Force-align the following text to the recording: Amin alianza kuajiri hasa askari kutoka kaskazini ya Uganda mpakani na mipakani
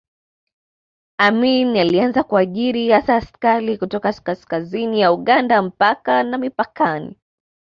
Amin 1.17 1.77
alianza 1.77 2.23
kuajiri 2.23 2.89
hasa 2.91 3.15
askari 3.15 3.77
kutoka 3.77 4.13
kaskazini 4.13 5.01
ya 5.01 5.11
Uganda 5.13 5.61
mpakani 5.61 6.31
na 6.31 6.37
mipakani 6.37 7.17